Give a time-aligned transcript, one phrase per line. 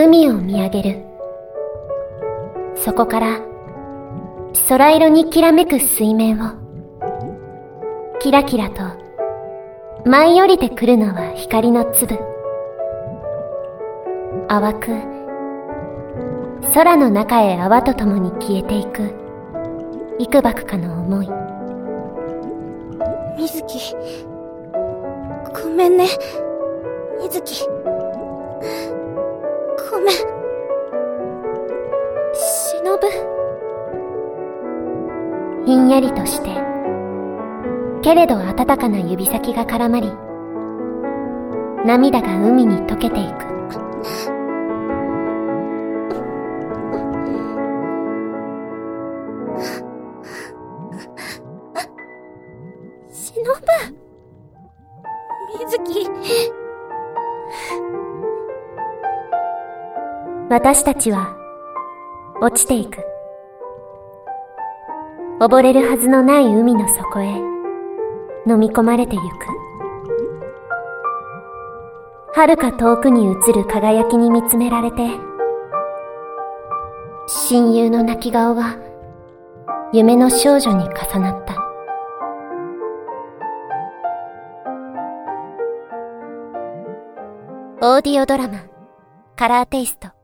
[0.00, 1.04] 海を見上げる。
[2.76, 3.40] そこから
[4.68, 6.52] 空色にきらめく水面を、
[8.20, 8.84] キラキラと
[10.08, 12.16] 舞い降りてくるのは光の粒。
[14.46, 14.86] 淡く、
[16.72, 19.02] 空の中へ泡と共に消えていく、
[20.20, 21.28] 幾ばくかの思い。
[23.36, 23.96] 水木、
[25.60, 26.06] ごめんね、
[27.20, 27.68] 水木。
[29.90, 30.14] ごめん。
[32.34, 33.08] 忍ぶ。
[35.64, 36.50] ひんやりとして、
[38.02, 40.12] けれど温かな指先が絡まり、
[41.84, 43.48] 涙が海に溶けていく。
[53.10, 53.44] 忍
[55.66, 56.57] 水木。
[60.50, 61.36] 私たちは、
[62.40, 63.04] 落ちていく。
[65.40, 67.26] 溺れるはずのない海の底へ、
[68.46, 69.26] 飲み込まれてゆく。
[72.34, 74.96] 遥か遠くに映る輝きに見つめられて、
[77.26, 78.78] 親友の泣き顔が、
[79.92, 81.56] 夢の少女に重なった。
[87.82, 88.60] オーディオドラマ、
[89.36, 90.17] カラーテイスト。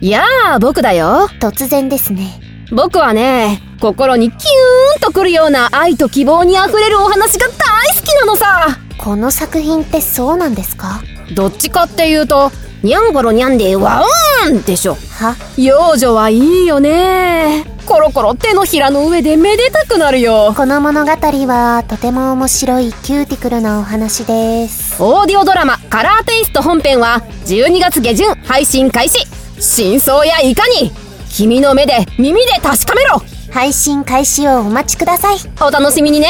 [0.00, 0.22] や
[0.54, 1.28] あ、僕だよ。
[1.40, 2.40] 突然ですね。
[2.70, 7.52] 僕はね、心にキューンとくるような愛と希望に溢れるお話が大
[7.88, 8.78] 好きなのさ。
[8.96, 11.00] この作品ってそうなんですか？
[11.34, 14.94] どっちかっていうと、にゃんごろにゃんでワーンでしょ。
[15.18, 15.34] は？
[15.56, 17.64] 幼女はいいよね。
[17.86, 20.52] コロコロ手のひらの上でめでたくなるよ。
[20.56, 25.02] この物語はとても面白いキューティクルなお話です。
[25.02, 29.26] オーディオドラマカラーテイスト本編は12月下旬配信開始。
[29.60, 30.90] 真相やいかに
[31.30, 35.36] 君の目で耳で確かめろ配信開始をお待ちください。
[35.60, 36.28] お楽しみにね。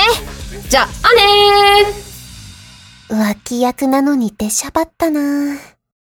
[0.69, 3.35] じゃあねー。
[3.35, 5.57] 浮気役なのに出しゃばったな